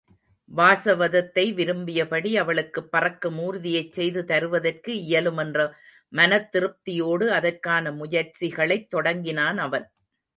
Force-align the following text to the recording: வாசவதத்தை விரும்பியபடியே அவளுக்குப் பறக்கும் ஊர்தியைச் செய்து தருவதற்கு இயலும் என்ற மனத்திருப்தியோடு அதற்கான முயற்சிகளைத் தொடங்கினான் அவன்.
வாசவதத்தை 0.51 1.43
விரும்பியபடியே 1.53 2.35
அவளுக்குப் 2.35 2.91
பறக்கும் 2.91 3.37
ஊர்தியைச் 3.41 3.91
செய்து 3.91 4.21
தருவதற்கு 4.25 4.91
இயலும் 5.03 5.37
என்ற 5.37 5.67
மனத்திருப்தியோடு 6.13 7.27
அதற்கான 7.31 7.91
முயற்சிகளைத் 7.93 8.89
தொடங்கினான் 8.89 9.57
அவன். 9.59 9.87